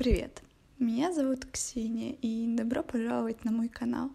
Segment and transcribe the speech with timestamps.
[0.00, 0.42] Привет!
[0.78, 4.10] Меня зовут Ксения, и добро пожаловать на мой канал.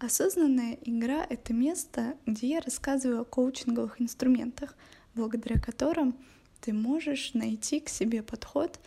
[0.00, 4.74] Осознанная игра— это место, где я рассказываю о коучинговых инструментах,
[5.14, 6.16] благодаря которым
[6.60, 8.80] ты можешь найти к себе подход,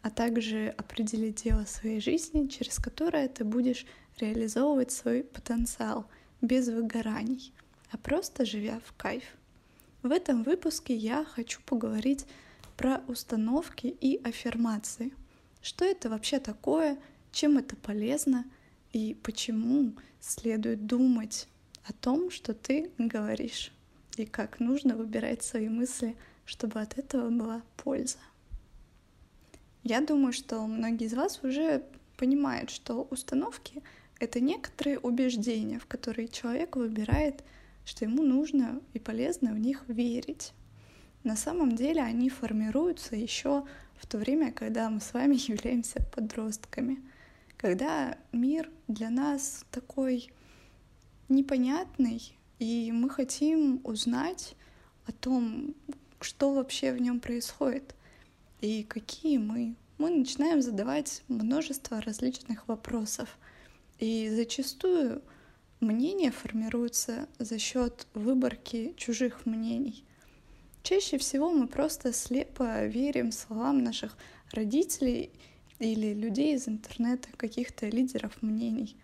[0.00, 3.84] а также определить дело своей жизни, через которое ты будешь
[4.18, 6.06] реализовывать свой потенциал
[6.40, 7.52] без выгораний,
[7.90, 9.24] а просто живя в кайф.
[10.02, 12.24] В этом выпуске я хочу поговорить
[12.78, 15.12] про установки и аффирмации—
[15.66, 16.96] что это вообще такое,
[17.32, 18.44] чем это полезно
[18.92, 21.48] и почему следует думать
[21.88, 23.72] о том, что ты говоришь,
[24.16, 28.18] и как нужно выбирать свои мысли, чтобы от этого была польза.
[29.82, 31.82] Я думаю, что многие из вас уже
[32.16, 33.82] понимают, что установки—
[34.20, 37.42] это некоторые убеждения, в которые человек выбирает,
[37.84, 40.52] что ему нужно и полезно в них верить.
[41.26, 43.64] На самом деле они формируются еще
[43.96, 47.02] в то время, когда мы с вами являемся подростками,
[47.56, 50.30] когда мир для нас такой
[51.28, 52.22] непонятный,
[52.60, 54.54] и мы хотим узнать
[55.06, 55.74] о том,
[56.20, 57.96] что вообще в нем происходит
[58.60, 59.74] и какие мы.
[59.98, 63.36] Мы начинаем задавать множество различных вопросов.
[63.98, 65.22] И зачастую
[65.80, 70.04] мнения формируются за счет выборки чужих мнений.
[70.88, 74.16] Чаще всего мы просто слепо верим словам наших
[74.52, 75.32] родителей
[75.80, 78.94] или людей из интернета, каких-то лидеров мнений.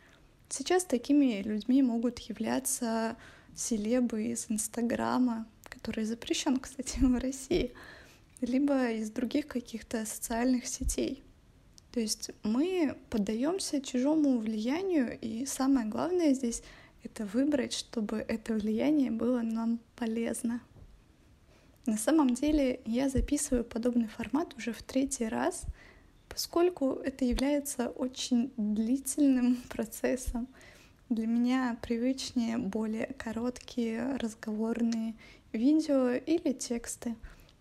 [0.48, 3.16] Сейчас такими людьми могут являться
[3.56, 7.72] селебы из Инстаграма, который запрещен, кстати, в России,
[8.40, 11.24] либо из других каких-то социальных сетей.
[11.90, 16.62] То есть мы поддаемся чужому влиянию, и самое главное здесь—
[17.02, 20.60] это выбрать, чтобы это влияние было нам полезно.
[21.84, 25.64] На самом деле я записываю подобный формат уже в третий раз,
[26.28, 30.46] поскольку это является очень длительным процессом.
[31.08, 35.14] Для меня привычнее более короткие разговорные
[35.52, 37.16] видео или тексты.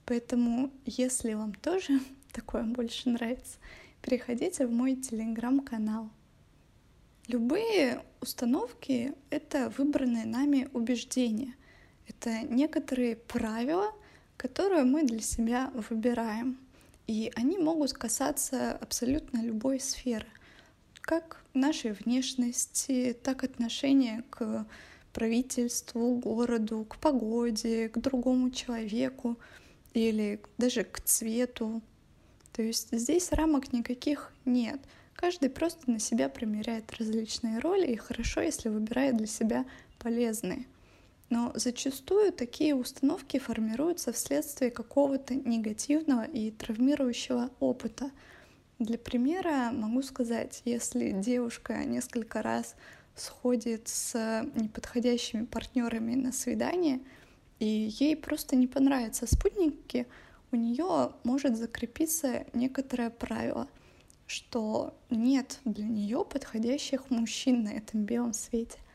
[0.06, 2.00] Поэтому, если вам тоже
[2.32, 3.58] такое больше нравится,
[4.04, 6.10] переходите в мой телеграм-канал.
[7.28, 11.56] Любые установки— это выбранные нами убеждения.
[12.08, 13.92] Это некоторые правила,
[14.42, 16.58] которые мы для себя выбираем.
[17.06, 20.26] И они могут касаться абсолютно любой сферы,
[21.02, 24.66] как нашей внешности, так отношения к
[25.14, 29.38] правительству, городу, к погоде, к другому человеку
[29.94, 31.84] или даже к цвету.
[32.52, 34.82] То есть здесь рамок никаких нет.
[35.14, 39.66] Каждый просто на себя примеряет различные роли, и хорошо, если выбирает для себя
[40.00, 40.66] полезные.
[41.32, 48.12] Но зачастую такие установки формируются вследствие какого-то негативного и травмирующего опыта.
[48.80, 52.76] Для примера могу сказать, если девушка несколько раз
[53.16, 57.00] сходит с неподходящими партнерами на свидание,
[57.60, 60.08] и ей просто не понравятся спутники,
[60.52, 63.70] у нее может закрепиться некоторое правило,
[64.28, 68.80] что нет для нее подходящих мужчин на этом белом свете—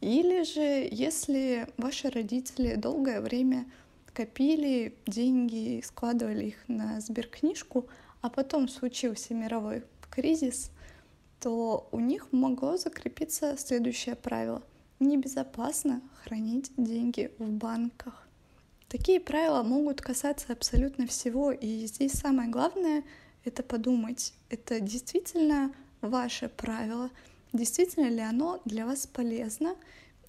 [0.00, 3.66] или же, если ваши родители долгое время
[4.12, 7.88] копили деньги складывали их на сберкнижку,
[8.20, 10.70] а потом случился мировой кризис,
[11.40, 14.62] то у них могло закрепиться следующее правило.
[15.00, 18.26] Небезопасно хранить деньги в банках.
[18.88, 23.02] Такие правила могут касаться абсолютно всего, и здесь самое главное—
[23.44, 27.10] это подумать, это действительно ваше правило—
[27.56, 29.76] действительно ли оно для вас полезно,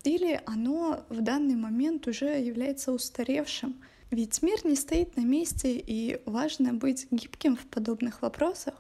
[0.04, 3.76] или оно в данный момент уже является устаревшим.
[4.10, 8.76] Ведь мир не стоит на месте, и важно быть гибким в подобных вопросах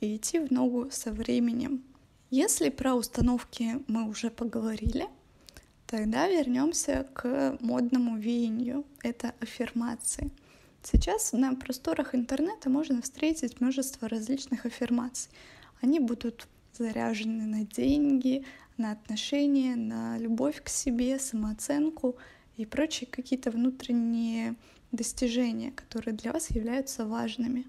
[0.00, 1.82] и идти в ногу со временем.
[2.30, 5.06] Если про установки мы уже поговорили,
[5.86, 8.84] тогда вернемся к модному веянию.
[9.02, 10.30] Это аффирмации.
[10.82, 15.30] Сейчас на просторах интернета можно встретить множество различных аффирмаций.
[15.80, 16.46] Они будут
[16.78, 18.44] заряжены на деньги,
[18.76, 22.16] на отношения, на любовь к себе, самооценку
[22.56, 24.54] и прочие какие-то внутренние
[24.92, 27.66] достижения, которые для вас являются важными.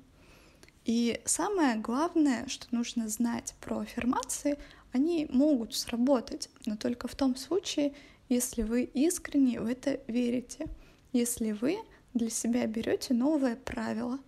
[0.86, 4.58] И самое главное, что нужно знать про аффирмации,
[4.92, 7.94] они могут сработать, но только в том случае,
[8.28, 10.68] если вы искренне в это верите,
[11.14, 11.78] если вы
[12.14, 14.20] для себя берете новое правило.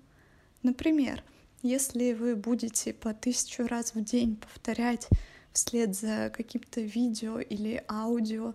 [0.62, 1.24] Например,
[1.62, 5.08] если вы будете по тысячу раз в день повторять
[5.54, 8.54] вслед за каким-то видео или аудио,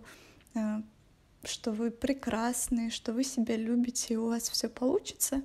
[0.55, 0.81] э,
[1.43, 5.41] что вы прекрасны, что вы себя любите и у вас все получится,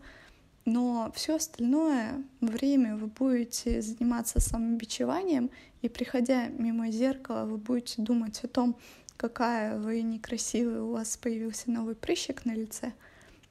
[0.65, 5.51] но все остальное время вы будете заниматься самобичеванием,
[5.83, 8.77] и приходя мимо зеркала, вы будете думать о том,
[9.17, 12.93] какая вы некрасивая, у вас появился новый прыщик на лице,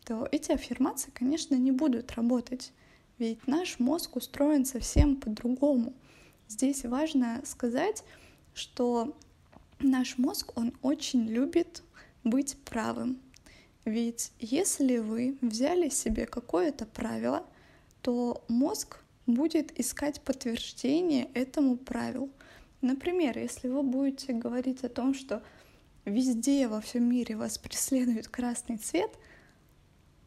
[0.06, 2.72] то эти аффирмации, конечно, не будут работать.
[3.22, 5.94] Ведь наш мозг устроен совсем по-другому.
[6.48, 8.04] Здесь важно сказать,
[8.56, 9.16] что
[9.80, 11.84] наш мозг, он очень любит
[12.24, 13.22] быть правым.
[13.86, 17.46] Ведь если вы взяли себе какое-то правило,
[18.02, 18.98] то мозг
[19.28, 22.32] будет искать подтверждение этому правилу.
[22.82, 25.44] Например, если вы будете говорить о том, что
[26.06, 29.12] везде во всем мире вас преследует красный цвет,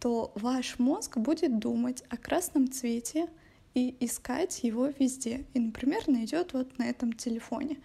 [0.04, 3.26] то ваш мозг будет думать о красном цвете
[3.72, 5.46] и искать его везде.
[5.54, 7.78] И, например, найдет вот на этом телефоне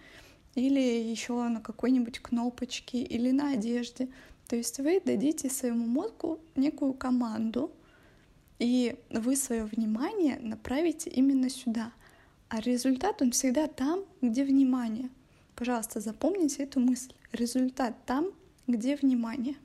[0.54, 4.10] или еще на какой-нибудь кнопочке или на одежде.
[4.48, 7.72] То есть вы дадите своему мозгу некую команду,
[8.58, 11.90] и вы свое внимание направите именно сюда.
[12.50, 15.08] А результат, он всегда там, где внимание.
[15.56, 17.14] Пожалуйста, запомните эту мысль.
[17.32, 18.26] Результат там,
[18.66, 19.56] где внимание.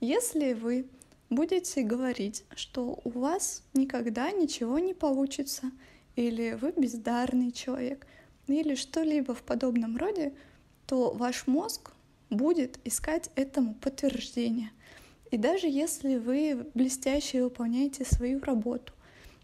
[0.00, 0.86] Если вы
[1.30, 5.70] будете говорить, что у вас никогда ничего не получится,
[6.16, 8.06] или вы бездарный человек,
[8.46, 10.32] или что-либо в подобном роде,
[10.86, 11.92] то ваш мозг
[12.30, 14.70] будет искать этому подтверждение.
[15.30, 18.92] И даже если вы блестяще выполняете свою работу,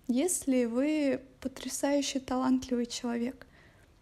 [0.08, 3.46] если вы потрясающе талантливый человек,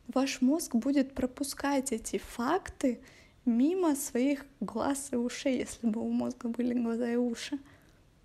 [0.08, 3.00] ваш мозг будет пропускать эти факты
[3.44, 7.59] мимо своих глаз и ушей, если бы у мозга были глаза и уши.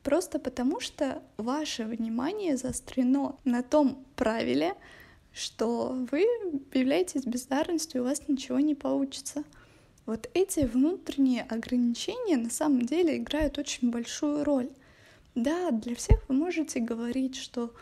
[0.04, 4.76] Просто потому что ваше внимание заострено на том правиле,
[5.34, 6.22] что вы
[6.74, 9.44] являетесь бездарностью, у вас ничего не получится—
[10.08, 14.70] вот эти внутренние ограничения на самом деле играют очень большую роль.
[15.36, 17.74] Да, для всех вы можете говорить, что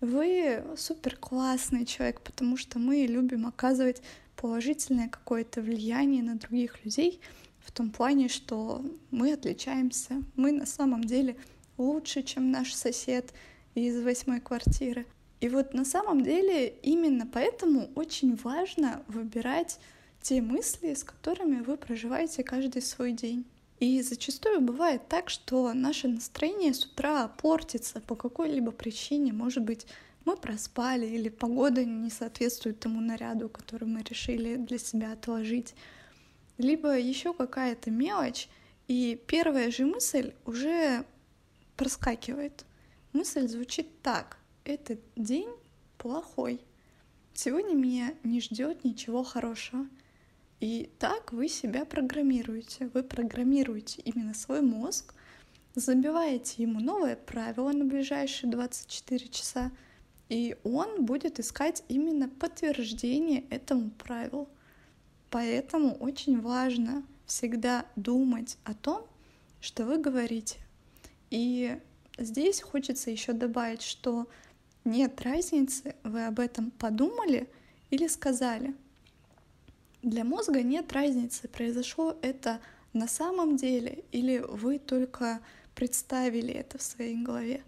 [0.00, 4.02] вы супер классный человек, потому что мы любим оказывать
[4.40, 7.20] положительное какое-то влияние на других людей
[7.60, 11.36] в том плане, что мы отличаемся, мы на самом деле
[11.76, 13.34] лучше, чем наш сосед
[13.74, 15.06] из восьмой квартиры.
[15.40, 19.78] И вот на самом деле именно поэтому очень важно выбирать
[20.22, 23.44] те мысли, с которыми вы проживаете каждый свой день.
[23.80, 29.32] И зачастую бывает так, что наше настроение с утра портится по какой-либо причине.
[29.32, 29.86] Может быть,
[30.28, 35.74] мы проспали или погода не соответствует тому наряду, который мы решили для себя отложить.
[36.58, 38.48] Либо еще какая-то мелочь,
[38.88, 41.06] и первая же мысль уже
[41.76, 42.66] проскакивает.
[43.14, 44.36] Мысль звучит так.
[44.64, 45.48] Этот день
[45.96, 46.60] плохой.
[47.32, 49.86] Сегодня меня не ждет ничего хорошего.
[50.60, 52.90] И так вы себя программируете.
[52.92, 55.14] Вы программируете именно свой мозг,
[55.74, 59.70] забиваете ему новое правило на ближайшие 24 часа,
[60.28, 64.48] и он будет искать именно подтверждение этому правилу.
[65.30, 69.06] Поэтому очень важно всегда думать о том,
[69.60, 70.58] что вы говорите.
[71.30, 71.78] И
[72.18, 74.26] здесь хочется еще добавить, что
[74.84, 77.48] нет разницы, вы об этом подумали
[77.90, 78.74] или сказали—
[80.02, 82.60] для мозга нет разницы, произошло это
[82.92, 85.40] на самом деле или вы только
[85.74, 87.62] представили это в своей голове.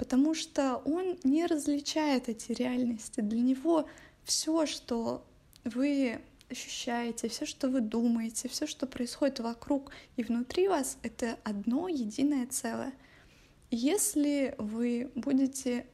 [0.00, 3.20] Потому что он не различает эти реальности.
[3.20, 3.86] Для него
[4.24, 5.22] все, что
[5.62, 11.86] вы ощущаете, все, что вы думаете, все, что происходит вокруг и внутри вас, это одно
[11.86, 12.94] единое целое.
[13.70, 15.84] Если вы будете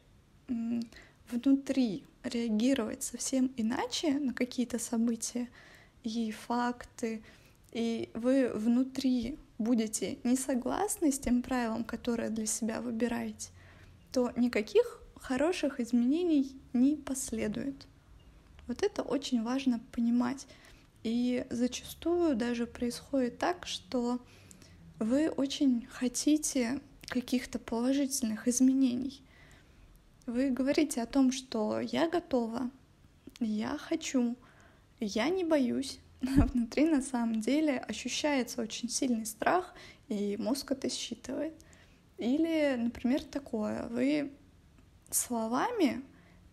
[1.28, 5.48] внутри реагировать совсем иначе на какие-то события
[6.04, 7.24] и факты,
[7.72, 13.50] и вы внутри будете не согласны с тем правилом, которое для себя выбираете,
[14.12, 17.86] то никаких хороших изменений не последует.
[18.66, 20.46] Вот это очень важно понимать.
[21.02, 24.20] И зачастую даже происходит так, что
[24.98, 29.22] вы очень хотите каких-то положительных изменений.
[30.26, 32.70] Вы говорите о том, что я готова,
[33.38, 34.36] я хочу,
[34.98, 36.00] я не боюсь.
[36.20, 39.74] Внутри на самом деле ощущается очень сильный страх,
[40.08, 41.54] и мозг это считывает.
[42.18, 43.86] Или, например, такое.
[43.88, 44.32] Вы
[45.10, 46.02] словами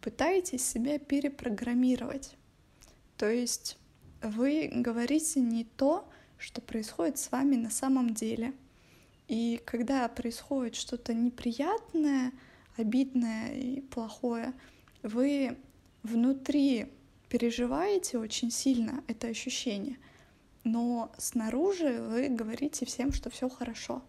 [0.01, 2.36] пытаетесь себя перепрограммировать.
[3.17, 3.77] То есть
[4.22, 8.53] вы говорите не то, что происходит с вами на самом деле.
[9.27, 12.34] И когда происходит что-то неприятное,
[12.75, 14.53] обидное и плохое,
[15.01, 15.58] вы
[16.03, 16.88] внутри
[17.29, 19.98] переживаете очень сильно это ощущение,
[20.63, 24.03] но снаружи вы говорите всем, что все хорошо.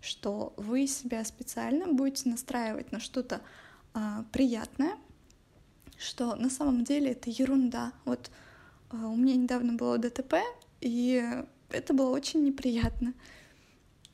[0.00, 3.40] Что вы себя специально будете настраивать на что-то
[3.94, 4.96] а, приятное,
[5.98, 7.92] что на самом деле это ерунда.
[8.04, 8.30] Вот
[8.90, 10.36] а, у меня недавно было ДТП,
[10.80, 11.24] и
[11.70, 13.14] это было очень неприятно.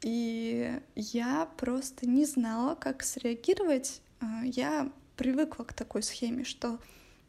[0.02, 4.00] И я просто не знала, как среагировать.
[4.20, 6.78] А, я привыкла к такой схеме, что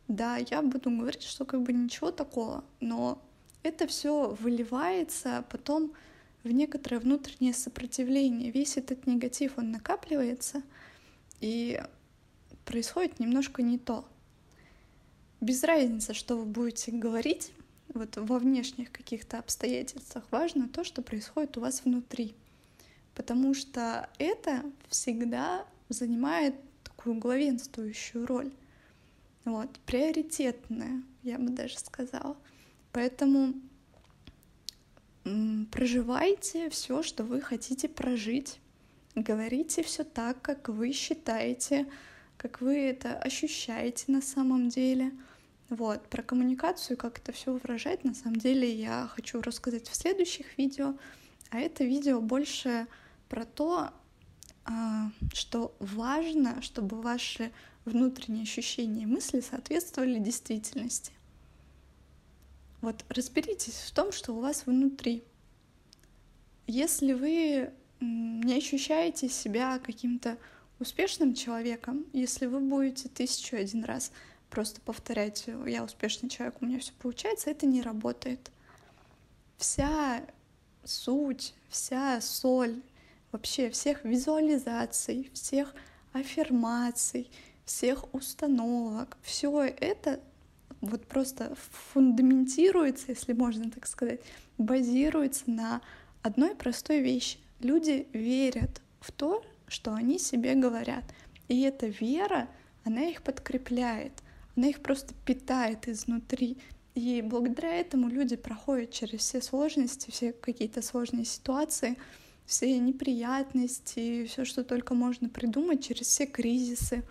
[0.08, 3.22] да, я буду говорить, что как бы ничего такого, но
[3.64, 5.94] это все выливается потом
[6.44, 8.52] в некоторое внутреннее сопротивление.
[8.52, 10.62] Весь этот негатив, он накапливается,
[11.40, 11.82] и
[12.66, 14.06] происходит немножко не то.
[15.42, 17.52] Без разницы, что вы будете говорить,
[17.94, 22.34] вот во внешних каких-то обстоятельствах, важно то, что происходит у вас внутри.
[23.14, 28.52] Потому что это всегда занимает такую главенствующую роль.
[29.46, 32.38] Вот, приоритетная, я бы даже сказала.
[32.92, 33.54] Поэтому
[35.72, 38.60] проживайте все, что вы хотите прожить.
[39.16, 41.88] Говорите все так, как вы считаете,
[42.38, 45.12] как вы это ощущаете на самом деле.
[45.70, 50.58] Вот, про коммуникацию, как это все выражать, на самом деле я хочу рассказать в следующих
[50.58, 50.96] видео,
[51.50, 52.88] а это видео больше
[53.30, 53.90] про то,
[54.66, 57.52] а, что важно, чтобы ваши
[57.86, 61.12] внутренние ощущения и мысли соответствовали действительности.
[62.84, 65.24] Вот разберитесь в том, что у вас внутри.
[66.68, 67.72] Если вы
[68.02, 70.38] не ощущаете себя каким-то
[70.82, 74.12] успешным человеком, если вы будете тысячу один раз
[74.50, 78.52] просто повторять «я успешный человек, у меня все получается», это не работает.
[79.56, 80.22] Вся
[80.84, 82.82] суть, вся соль
[83.32, 85.74] вообще всех визуализаций, всех
[86.12, 87.32] аффирмаций,
[87.64, 90.20] всех установок, все это
[90.84, 91.56] вот просто
[91.94, 94.20] фундаментируется, если можно так сказать,
[94.58, 95.82] базируется на
[96.22, 97.38] одной простой вещи.
[97.62, 101.06] Люди верят в то, что они себе говорят.
[101.48, 102.50] И эта вера,
[102.84, 104.12] она их подкрепляет,
[104.58, 106.58] она их просто питает изнутри.
[106.96, 111.98] И благодаря этому люди проходят через все сложности, все какие-то сложные ситуации,
[112.46, 117.04] все неприятности, все, что только можно придумать, через все кризисы.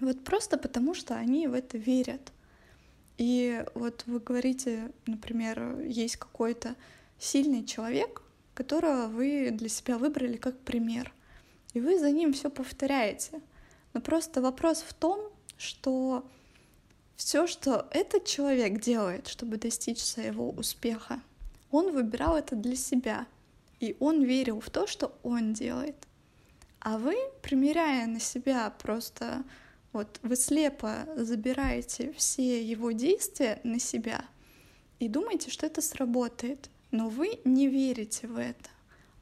[0.00, 2.32] Вот просто потому, что они в это верят.
[3.18, 6.76] И вот вы говорите, например, есть какой-то
[7.18, 8.22] сильный человек,
[8.54, 11.12] которого вы для себя выбрали как пример,
[11.74, 13.40] и вы за ним все повторяете.
[13.92, 16.24] Но просто вопрос в том, что
[17.16, 21.20] все, что этот человек делает, чтобы достичь своего успеха,
[21.72, 23.26] он выбирал это для себя,
[23.80, 25.96] и он верил в то, что он делает.
[26.78, 29.42] А вы, примеряя на себя просто
[29.92, 34.24] вот вы слепо забираете все его действия на себя
[34.98, 38.70] и думаете, что это сработает, но вы не верите в это.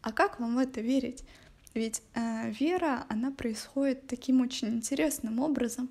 [0.02, 1.24] А как вам в это верить?
[1.74, 5.90] Ведь э, вера, она происходит таким очень интересным образом.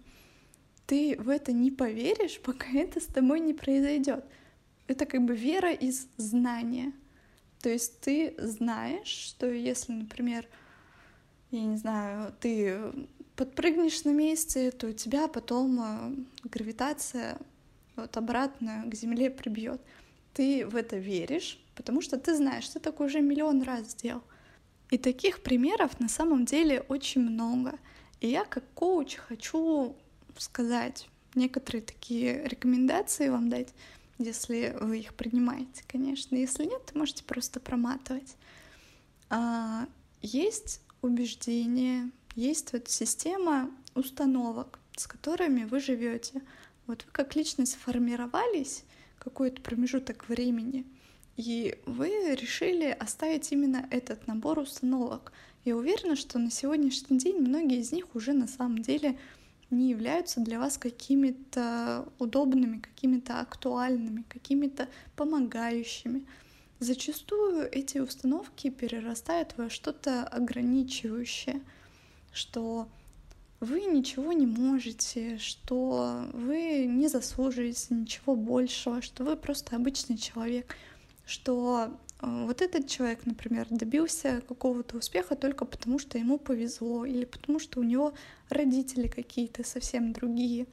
[0.87, 4.25] Ты в это не поверишь, пока это с тобой не произойдет.
[4.87, 6.93] Это как бы вера из знания.
[7.61, 10.47] То есть ты знаешь, что если, например,
[11.51, 12.91] я не знаю, ты
[13.35, 17.37] подпрыгнешь на месте, то тебя потом э, гравитация
[17.95, 19.81] вот обратно к Земле прибьет.
[20.33, 24.23] Ты в это веришь, потому что ты знаешь, ты такое уже миллион раз сделал.
[24.89, 27.77] И таких примеров на самом деле очень много.
[28.21, 29.95] И я как коуч хочу
[30.37, 33.73] сказать некоторые такие рекомендации вам дать,
[34.17, 36.35] если вы их принимаете, конечно.
[36.35, 38.35] Если нет, то можете просто проматывать.
[39.29, 39.87] А,
[40.21, 46.41] есть убеждения, есть вот система установок, с которыми вы живете.
[46.85, 48.83] Вот вы как личность формировались
[49.17, 50.85] какой-то промежуток времени,
[51.37, 55.31] и вы решили оставить именно этот набор установок.
[55.63, 59.17] Я уверена, что на сегодняшний день многие из них уже на самом деле
[59.71, 66.25] не являются для вас какими-то удобными, какими-то актуальными, какими-то помогающими.
[66.79, 71.61] Зачастую эти установки перерастают во что-то ограничивающее—
[72.35, 72.89] что
[73.61, 80.75] вы ничего не можете, что вы не заслуживаете ничего большего, что вы просто обычный человек,
[81.25, 87.23] что э, вот этот человек, например, добился какого-то успеха только потому, что ему повезло, или
[87.23, 88.13] потому что у него
[88.49, 90.67] родители какие-то совсем другие.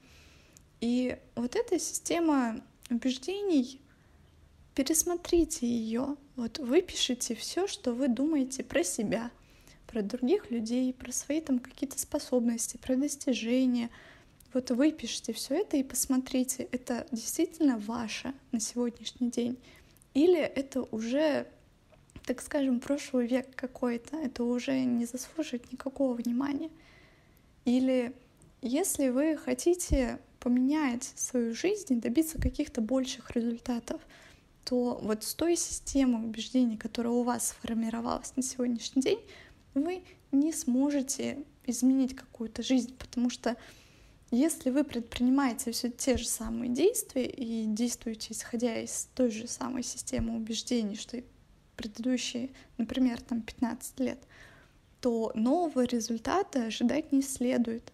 [0.81, 3.81] И вот эта система убеждений,
[4.75, 9.31] пересмотрите ее, вот выпишите все, что вы думаете про себя—
[9.93, 13.91] про других людей, про свои там какие-то способности, про достижения.
[14.55, 19.59] Вот выпишите все это и посмотрите, это действительно ваше на сегодняшний день,
[20.15, 21.47] или это уже
[22.25, 26.71] так скажем, прошлый век какой-то, это уже не заслуживает никакого внимания.
[27.65, 28.15] Или
[28.61, 34.01] если вы хотите поменять свою жизнь и добиться каких-то больших результатов,
[34.65, 39.21] то вот с той системой убеждений, которая у вас сформировалась на сегодняшний день,
[39.75, 43.57] вы не сможете изменить какую-то жизнь, потому что
[44.31, 49.83] если вы предпринимаете все те же самые действия и действуете исходя из той же самой
[49.83, 51.25] системы убеждений, что и
[51.77, 54.19] предыдущие, например, там 15 лет,
[55.01, 57.93] то нового результата ожидать не следует.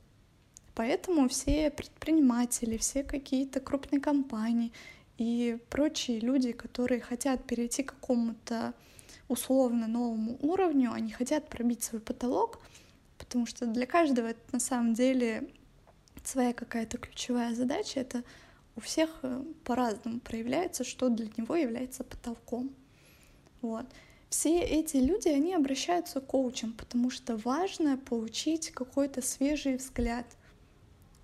[0.75, 4.73] Поэтому все предприниматели, все какие-то крупные компании
[5.16, 8.75] и прочие люди, которые хотят перейти к какому-то
[9.28, 12.61] условно новому уровню, они хотят пробить свой потолок,
[13.18, 15.50] потому что для каждого это на самом деле
[16.25, 18.25] своя какая-то ключевая задача, это
[18.76, 22.70] у всех э, по-разному проявляется, что для него является потолком.
[23.61, 23.87] Вот.
[24.30, 30.26] Все эти люди, они обращаются к коучам, потому что важно получить какой-то свежий взгляд.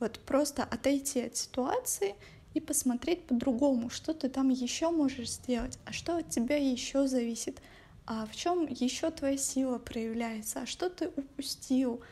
[0.00, 2.14] Вот просто отойти от ситуации
[2.54, 7.60] и посмотреть по-другому, что ты там еще можешь сделать, а что от тебя еще зависит,
[8.06, 12.02] а в чем еще твоя сила проявляется, а что ты упустил,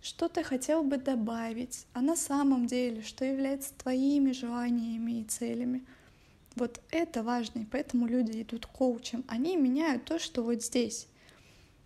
[0.00, 5.84] что ты хотел бы добавить, а на самом деле, что является твоими желаниями и целями.
[6.54, 9.24] Вот это важно, и поэтому люди идут к коучам.
[9.26, 11.08] Они меняют то, что вот здесь.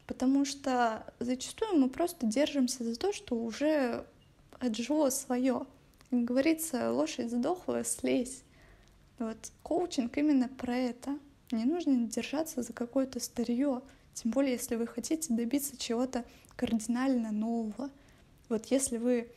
[0.06, 4.04] Потому что зачастую мы просто держимся за то, что уже
[4.58, 5.66] отжило свое.
[6.10, 8.42] Как говорится, лошадь сдохла, слезь.
[9.18, 11.18] Вот коучинг именно про это.
[11.52, 13.82] Не нужно держаться за какое-то старье,
[14.14, 16.24] тем более если вы хотите добиться чего-то
[16.56, 17.90] кардинально нового.
[18.48, 19.30] Вот если вы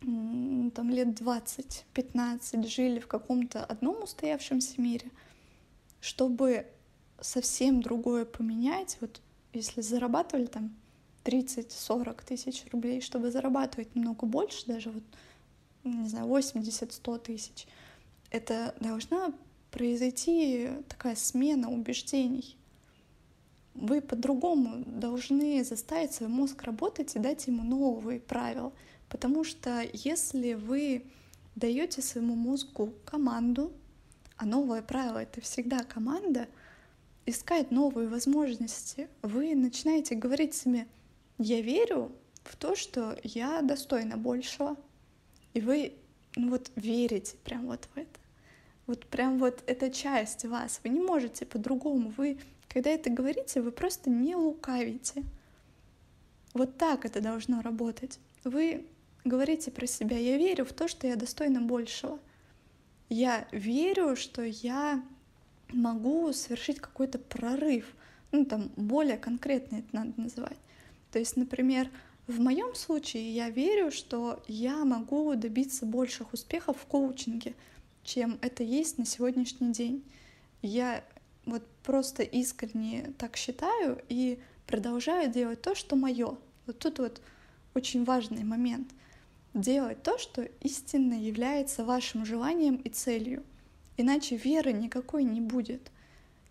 [0.00, 5.10] там лет 20-15 жили в каком-то одном устоявшемся мире,
[6.00, 6.66] чтобы
[7.20, 9.20] совсем другое поменять, вот
[9.52, 10.76] если зарабатывали там
[11.24, 15.02] 30-40 тысяч рублей, чтобы зарабатывать немного больше, даже вот,
[15.82, 17.66] не знаю, 80-100 тысяч,
[18.30, 19.32] это должна
[19.76, 22.56] произойти такая смена убеждений.
[23.74, 28.72] Вы по-другому должны заставить свой мозг работать и дать ему новые правила.
[29.10, 31.04] Потому что если вы
[31.56, 33.70] даете своему мозгу команду,
[34.38, 36.48] а новое правило это всегда команда,
[37.26, 40.86] искать новые возможности, вы начинаете говорить себе,
[41.36, 42.12] я верю
[42.44, 44.78] в то, что я достойна большего.
[45.52, 45.92] И вы
[46.34, 48.25] ну вот верите прям вот в это.
[48.86, 50.80] Вот прям вот эта часть вас.
[50.84, 52.12] Вы не можете по-другому.
[52.16, 55.24] Вы когда это говорите, вы просто не лукавите.
[56.52, 58.18] Вот так это должно работать.
[58.44, 58.84] Вы
[59.24, 62.18] говорите про себя, я верю в то, что я достойна большего.
[63.08, 65.02] Я верю, что я
[65.72, 67.94] могу совершить какой-то прорыв.
[68.30, 70.58] Ну, там, более конкретно это надо называть.
[71.12, 71.90] То есть, например,
[72.26, 77.54] в моем случае я верю, что я могу добиться больших успехов в коучинге,
[78.06, 80.04] чем это есть на сегодняшний день.
[80.62, 81.04] Я
[81.44, 86.36] вот просто искренне так считаю и продолжаю делать то, что мое.
[86.66, 87.20] Вот тут вот
[87.74, 88.88] очень важный момент.
[89.54, 93.42] Делать то, что истинно является вашим желанием и целью.
[93.96, 95.90] Иначе веры никакой не будет.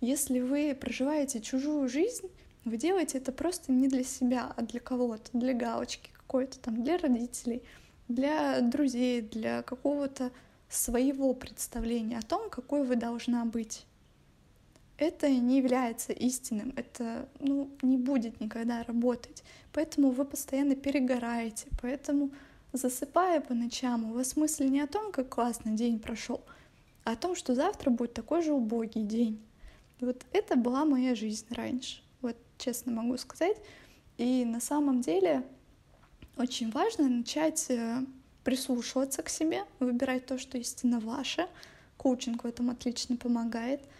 [0.01, 2.29] Если вы проживаете чужую жизнь,
[2.65, 6.97] вы делаете это просто не для себя, а для кого-то, для галочки какой-то там, для
[6.97, 7.61] родителей,
[8.07, 10.31] для друзей, для какого-то
[10.75, 13.85] своего представления о том, какой вы должна быть
[14.97, 19.43] это не является истинным, это ну, не будет никогда работать.
[19.73, 22.31] Поэтому вы постоянно перегораете, поэтому
[22.71, 26.41] засыпая по ночам, у вас мысль не о том, как классно день прошел,
[27.03, 29.41] а о том, что завтра будет такой же убогий день.
[29.99, 33.57] вот это была моя жизнь раньше, вот честно могу сказать.
[34.17, 35.43] И на самом деле
[36.37, 38.05] очень важно начать э,
[38.45, 41.49] прислушиваться к себе, выбирать то, что истинно ваше.
[41.97, 43.81] Коучинг в этом отлично помогает—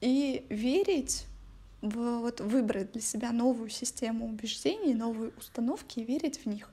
[0.00, 1.26] и верить
[1.80, 6.70] в, вот выбрать для себя новую систему убеждений, новые установки и верить в них.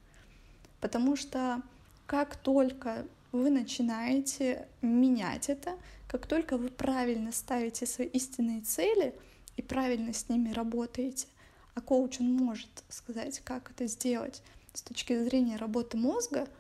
[0.80, 1.62] Потому что
[2.06, 9.16] как только вы начинаете менять это, как только вы правильно ставите свои истинные цели
[9.58, 11.28] и правильно с ними работаете,
[11.74, 14.42] а коуч он может сказать, как это сделать
[14.74, 16.48] с точки зрения работы мозга—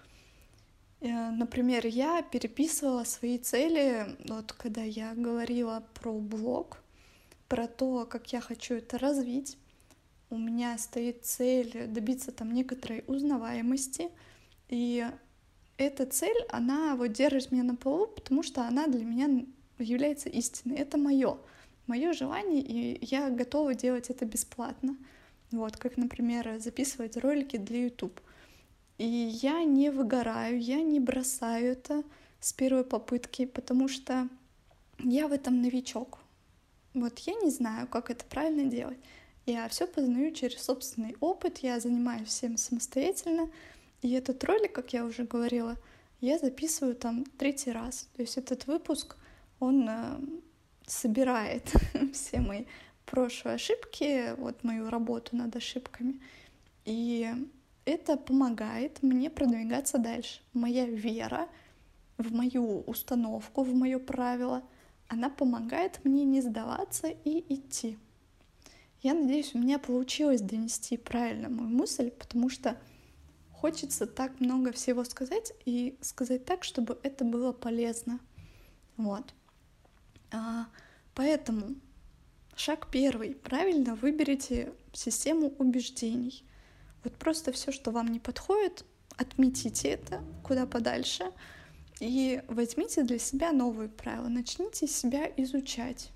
[1.11, 6.81] например, я переписывала свои цели, вот когда я говорила про блог,
[7.47, 9.57] про то, как я хочу это развить.
[10.29, 14.09] У меня стоит цель добиться там некоторой узнаваемости,
[14.69, 15.07] и
[15.77, 19.45] эта цель, она вот держит меня на полу, потому что она для меня
[19.77, 21.37] является истиной, это мое.
[21.87, 24.97] мое желание, и я готова делать это бесплатно.
[25.51, 28.19] Вот, как, например, записывать ролики для YouTube.
[28.97, 32.03] И я не выгораю, я не бросаю это
[32.39, 34.29] с первой попытки, потому что
[34.99, 36.19] я в этом новичок.
[36.93, 38.97] Вот я не знаю, как это правильно делать.
[39.45, 43.49] Я все познаю через собственный опыт, я занимаюсь всем самостоятельно.
[44.01, 45.77] И этот ролик, как я уже говорила,
[46.21, 48.07] я записываю там третий раз.
[48.15, 49.17] То есть этот выпуск,
[49.59, 50.17] он э,
[50.87, 51.71] собирает
[52.13, 52.65] все мои
[53.05, 56.19] прошлые ошибки, вот мою работу над ошибками.
[56.85, 57.29] И
[57.85, 60.41] это помогает мне продвигаться дальше.
[60.53, 61.47] Моя вера
[62.17, 64.63] в мою установку, в мое правило,
[65.07, 67.97] она помогает мне не сдаваться и идти.
[69.01, 72.75] Я надеюсь, у меня получилось донести правильно мою мысль, потому что
[73.51, 78.19] хочется так много всего сказать и сказать так, чтобы это было полезно.
[78.97, 79.33] Вот.
[80.31, 80.67] А,
[81.13, 81.75] поэтому
[82.55, 83.35] шаг первый.
[83.35, 86.43] Правильно выберите систему убеждений.
[87.05, 88.83] Вот просто все, что вам не подходит,
[89.15, 91.31] отметите это куда подальше
[92.01, 94.27] и возьмите для себя новые правила.
[94.27, 96.11] Начните себя изучать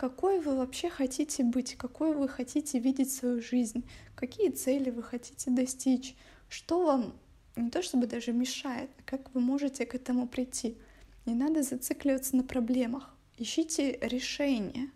[0.00, 5.50] какой вы вообще хотите быть, какой вы хотите видеть свою жизнь, какие цели вы хотите
[5.50, 6.16] достичь,
[6.48, 7.12] что вам
[7.54, 10.78] не то чтобы даже мешает, а как вы можете к этому прийти.
[11.26, 13.14] Не надо зацикливаться на проблемах.
[13.36, 14.90] Ищите решения,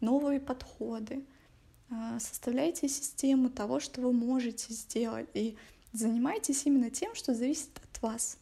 [0.00, 1.26] новые подходы,
[2.18, 5.56] составляйте систему того, что вы можете сделать, и
[5.92, 8.38] занимайтесь именно тем, что зависит от вас.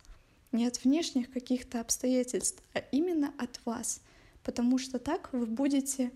[0.53, 4.01] Не от внешних каких-то обстоятельств, а именно от вас—
[4.43, 6.13] потому что так вы будете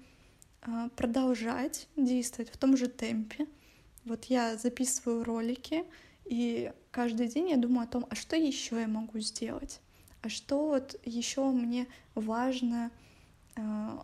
[0.63, 3.47] а, продолжать действовать в том же темпе.
[4.05, 5.85] Вот я записываю ролики,
[6.25, 9.81] и каждый день я думаю о том, а что еще я могу сделать,
[10.23, 12.91] а что вот еще мне важно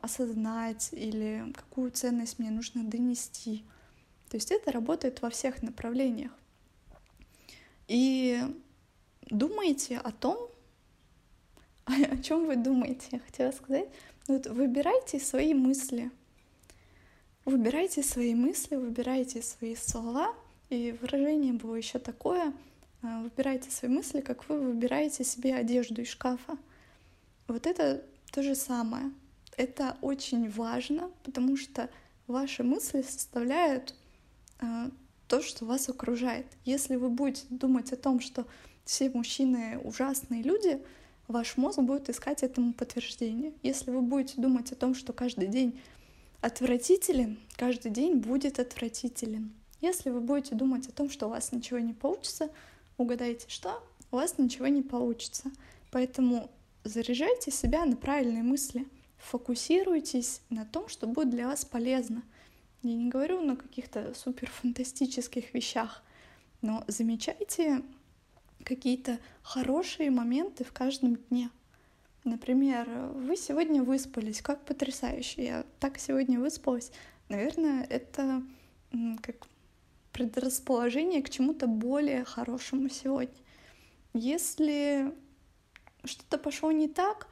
[0.00, 3.64] осознать или какую ценность мне нужно донести.
[4.28, 6.32] То есть это работает во всех направлениях.
[7.88, 8.42] И
[9.26, 10.48] думайте о том,
[11.84, 13.88] о чем вы думаете, я хотела сказать,
[14.28, 16.10] вот выбирайте свои мысли.
[17.44, 20.34] Выбирайте свои мысли, выбирайте свои слова.
[20.70, 22.54] И выражение было еще такое.
[23.02, 26.56] А, выбирайте свои мысли, как вы выбираете себе одежду из шкафа.
[27.48, 29.10] Вот это то же самое.
[29.56, 31.88] Это очень важно, потому что
[32.26, 33.94] ваши мысли составляют
[34.60, 34.90] э,
[35.28, 36.46] то, что вас окружает.
[36.64, 38.46] Если вы будете думать о том, что
[38.84, 40.82] все мужчины ужасные люди,
[41.28, 43.52] ваш мозг будет искать этому подтверждение.
[43.62, 45.80] Если вы будете думать о том, что каждый день
[46.40, 49.52] отвратителен, каждый день будет отвратителен.
[49.80, 52.50] Если вы будете думать о том, что у вас ничего не получится,
[52.96, 55.50] угадайте, что у вас ничего не получится.
[55.90, 56.50] Поэтому
[56.84, 58.86] заряжайте себя на правильные мысли,
[59.22, 62.22] фокусируйтесь на том, что будет для вас полезно.
[62.82, 66.02] Я не говорю на каких-то супер фантастических вещах,
[66.60, 67.82] но замечайте
[68.64, 71.50] какие-то хорошие моменты в каждом дне.
[72.24, 75.44] Например, вы сегодня выспались, как потрясающе.
[75.44, 76.92] Я так сегодня выспалась.
[77.28, 78.42] Наверное, это
[79.22, 79.46] как
[80.12, 83.34] предрасположение к чему-то более хорошему сегодня.
[84.14, 85.12] Если
[86.04, 87.28] что-то пошло не так,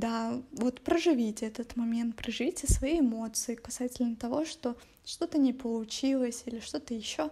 [0.00, 6.60] да, вот проживите этот момент, проживите свои эмоции касательно того, что что-то не получилось или
[6.60, 7.30] что-то еще,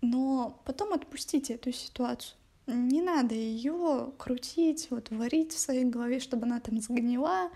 [0.00, 2.38] но потом отпустите эту ситуацию
[2.74, 7.50] не надо ее крутить, вот варить в своей голове, чтобы она там сгнила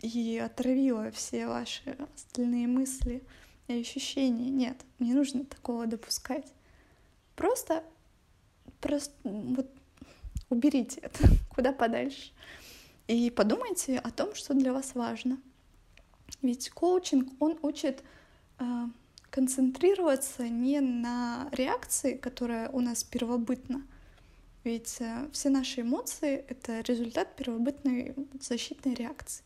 [0.00, 3.22] и отравила все ваши остальные мысли
[3.68, 4.50] и ощущения.
[4.50, 6.46] Нет, не нужно такого допускать.
[7.34, 7.84] Просто,
[8.80, 9.70] просто вот
[10.48, 12.32] уберите это куда подальше.
[13.08, 15.38] И подумайте о том, что для вас важно.
[16.42, 18.02] Ведь коучинг, он учит
[18.58, 18.64] э,
[19.30, 23.82] концентрироваться не на реакции, которая у нас первобытна,
[24.66, 29.44] ведь э, все наши эмоции— это результат первобытной защитной реакции.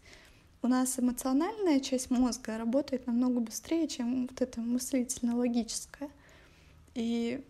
[0.63, 6.09] У нас эмоциональная часть мозга работает намного быстрее, чем вот эта мыслительно-логическая.
[6.95, 7.45] И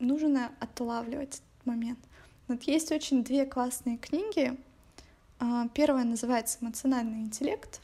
[0.00, 2.00] нужно отлавливать этот момент.
[2.48, 4.56] Вот есть очень две классные книги.
[5.46, 7.82] А, первая называется «Эмоциональный интеллект».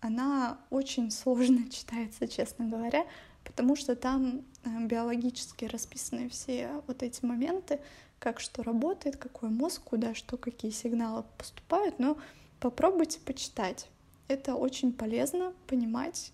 [0.00, 3.06] Она очень сложно читается, честно говоря,
[3.44, 7.78] потому что там э, биологически расписаны все вот эти моменты,
[8.18, 12.18] как что работает, какой мозг, куда что, какие сигналы поступают, но
[12.58, 13.88] попробуйте почитать.
[14.26, 16.32] Это очень полезно понимать,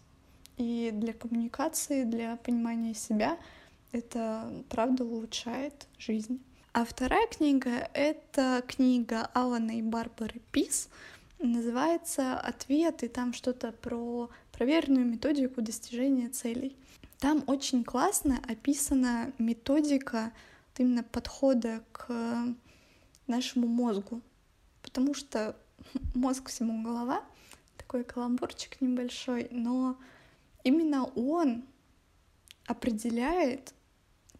[0.57, 3.37] и для коммуникации, для понимания себя
[3.93, 6.41] это правда улучшает жизнь.
[6.77, 10.89] А вторая книга— это книга Алана и Барбары Пис.
[11.39, 16.77] называется «Ответ», и там что-то про проверенную методику достижения целей.
[17.21, 20.33] Там очень классно описана методика
[20.77, 22.13] именно подхода к
[23.29, 24.21] нашему мозгу,
[24.83, 25.55] потому что
[26.13, 27.23] мозг всему голова,
[27.77, 29.97] такой каламбурчик небольшой, но
[30.65, 31.63] именно он
[32.67, 33.75] определяет,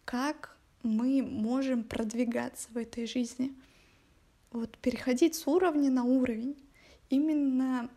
[0.03, 0.54] как
[0.85, 3.53] мы можем продвигаться в этой жизни.
[4.51, 6.55] Вот переходить с уровня на уровень.
[7.09, 7.89] Именно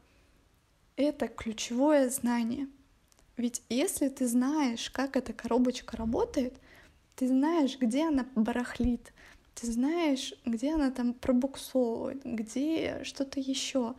[0.97, 2.67] это ключевое знание.
[3.37, 6.55] Ведь если ты знаешь, как эта коробочка работает,
[7.15, 9.13] ты знаешь, где она барахлит,
[9.55, 13.95] ты знаешь, где она там пробуксовывает, где что-то еще.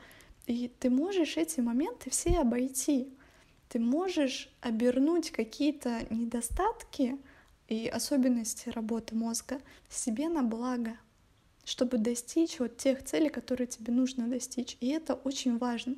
[0.47, 3.07] И ты можешь эти моменты все обойти.
[3.69, 7.17] Ты можешь обернуть какие-то недостатки
[7.69, 10.97] и особенности работы мозга себе на благо,
[11.63, 14.75] чтобы достичь вот тех целей, которые тебе нужно достичь.
[14.81, 15.95] И это очень важно.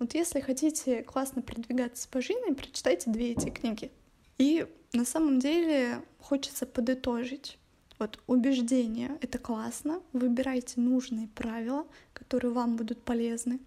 [0.00, 3.92] Вот если хотите классно продвигаться по жизни, прочитайте две эти книги.
[4.38, 7.58] И на самом деле хочется подытожить.
[8.00, 13.60] Вот убеждение— это классно, выбирайте нужные правила, которые вам будут полезны.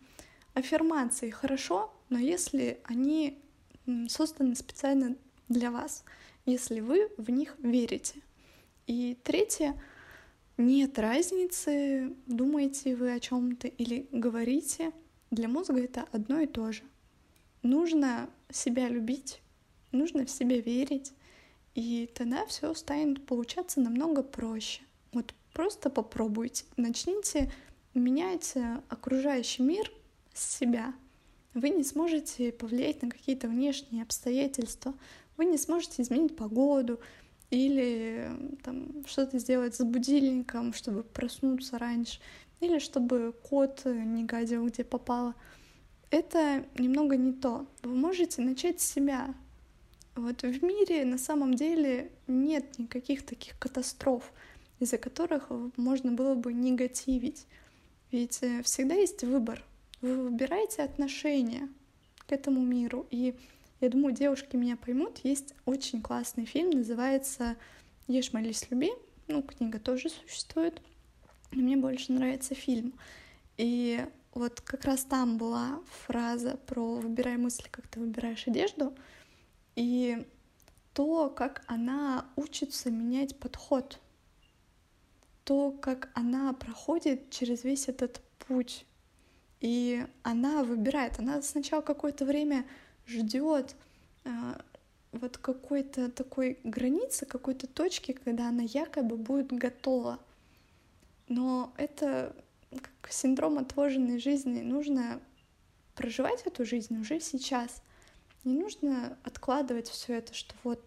[0.54, 3.40] Аффирмации хорошо, но если они
[4.10, 5.16] созданы специально
[5.48, 6.04] для вас,
[6.48, 8.22] если вы в них верите.
[8.88, 9.80] И третье,
[10.58, 14.92] нет разницы, думаете вы о чем-то или говорите.
[15.30, 16.82] Для мозга это одно и то же.
[17.62, 19.42] Нужно себя любить,
[19.92, 21.12] нужно в себя верить,
[21.76, 24.82] и тогда все станет получаться намного проще.
[25.12, 27.52] Вот просто попробуйте, начните
[27.94, 28.54] менять
[28.88, 29.92] окружающий мир
[30.34, 30.94] с себя.
[31.58, 34.94] Вы не сможете повлиять на какие-то внешние обстоятельства,
[35.38, 37.00] вы не сможете изменить погоду
[37.50, 38.30] или
[38.64, 42.20] там, что-то сделать с будильником, чтобы проснуться раньше,
[42.60, 45.34] или чтобы кот не гадил, где попало.
[46.12, 47.66] Это немного не то.
[47.82, 49.34] Вы можете начать с себя,
[50.14, 54.32] вот в мире на самом деле нет никаких таких катастроф,
[54.80, 57.48] из-за которых можно было бы негативить.
[58.12, 59.64] Ведь э, всегда есть выбор.
[60.02, 61.70] Вы выбираете отношения
[62.28, 63.08] к этому миру.
[63.10, 63.36] И
[63.80, 65.20] я думаю, девушки меня поймут.
[65.24, 67.56] Есть очень классный фильм, называется
[68.08, 68.92] «Ешь, молись, люби».
[69.28, 70.82] Ну, книга тоже существует.
[71.52, 72.94] Но мне больше нравится фильм.
[73.58, 78.94] И вот как раз там была фраза про «выбирай мысли, как ты выбираешь одежду»,
[79.76, 80.26] и
[80.94, 84.00] то, как она учится менять подход,
[85.44, 88.86] то, как она проходит через весь этот путь.
[89.60, 92.66] И она выбирает, она сначала какое-то время
[93.08, 93.76] ждет
[94.26, 94.30] э,
[95.12, 100.20] вот какой-то такой границы, какой-то точки, когда она якобы будет готова.
[101.28, 102.36] Но это
[102.72, 104.62] как синдром отложенной жизни.
[104.62, 105.20] Нужно
[105.96, 107.82] проживать эту жизнь уже сейчас.
[108.44, 110.82] Не нужно откладывать все это, что вот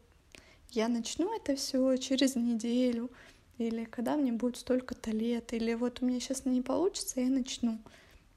[0.70, 3.10] я начну это все через неделю,
[3.58, 7.78] или когда мне будет столько-то лет, или вот у меня сейчас не получится, я начну.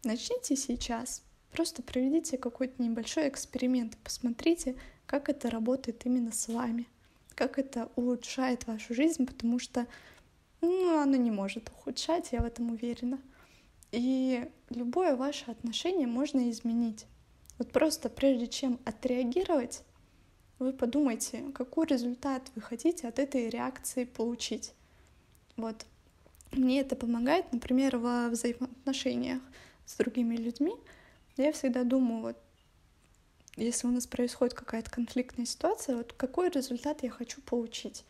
[0.03, 1.23] Начните сейчас.
[1.51, 6.87] Просто проведите какой-то небольшой эксперимент, посмотрите, как это работает именно с вами,
[7.35, 9.87] как это улучшает вашу жизнь, потому что
[10.61, 13.19] ну, оно не может ухудшать, я в этом уверена.
[13.91, 17.05] И любое ваше отношение можно изменить.
[17.57, 19.83] Вот просто прежде чем отреагировать,
[20.59, 24.73] вы подумайте, какой результат вы хотите от этой реакции получить.
[25.55, 25.85] Вот.
[26.51, 29.41] Мне это помогает, например, во взаимоотношениях
[29.85, 30.73] с другими людьми.
[31.37, 32.37] Я всегда думаю, вот
[33.55, 38.03] если у нас происходит какая-то конфликтная ситуация, вот какой результат я хочу получить.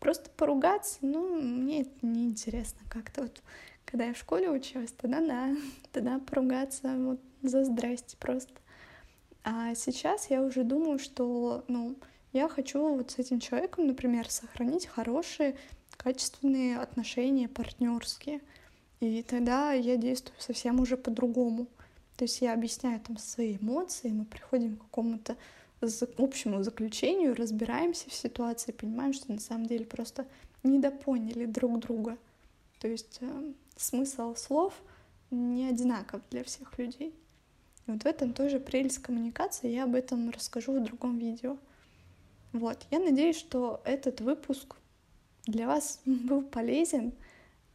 [0.00, 3.22] Просто поругаться, ну, мне это неинтересно как-то.
[3.22, 3.42] Вот,
[3.84, 5.56] когда я в школе училась, тогда да,
[5.92, 8.52] тогда поругаться вот за здрасте просто.
[9.44, 11.96] А сейчас я уже думаю, что, ну,
[12.32, 15.56] я хочу вот с этим человеком, например, сохранить хорошие,
[15.96, 18.40] качественные отношения, партнерские.
[19.00, 21.66] И тогда я действую совсем уже по-другому.
[22.16, 25.36] То есть я объясняю там свои эмоции, мы приходим к какому-то
[26.16, 30.26] общему заключению, разбираемся в ситуации, понимаем, что на самом деле просто
[30.64, 32.18] недопоняли друг друга.
[32.80, 34.74] То есть э, смысл слов
[35.30, 37.14] не одинаков для всех людей.
[37.86, 41.56] И вот в этом тоже прелесть коммуникации, я об этом расскажу в другом видео.
[42.52, 44.76] Вот, я надеюсь, что этот выпуск
[45.46, 47.12] для вас был полезен,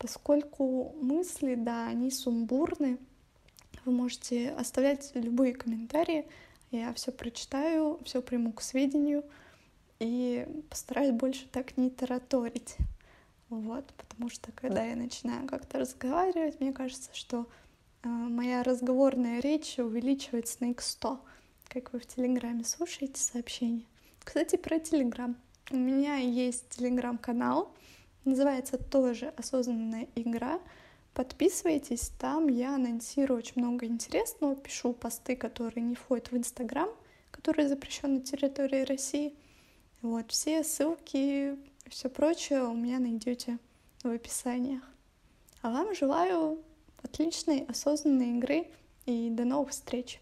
[0.03, 2.97] поскольку мысли, да, они сумбурны.
[3.85, 6.27] Вы можете оставлять любые комментарии,
[6.71, 9.23] я все прочитаю, все приму к сведению
[9.99, 12.75] и постараюсь больше так не тараторить.
[13.47, 17.47] Вот, потому что когда я начинаю как-то разговаривать, мне кажется, что
[18.03, 21.17] э, моя разговорная речь увеличивается на x100,
[21.69, 23.85] как вы в Телеграме слушаете сообщения.
[24.21, 25.37] Кстати, про Телеграм.
[25.71, 27.73] У меня есть Телеграм-канал,
[28.25, 30.59] называется тоже «Осознанная игра»,
[31.13, 36.89] Подписывайтесь, там я анонсирую очень много интересного, пишу посты, которые не входят в Инстаграм,
[37.29, 39.35] который запрещен на территории России.
[40.01, 41.55] Вот, все ссылки,
[41.87, 43.59] все прочее у меня найдете
[44.01, 44.81] в описаниях.
[45.61, 46.63] А вам желаю
[47.03, 48.67] отличной осознанной игры
[49.05, 50.19] и до новых встреч!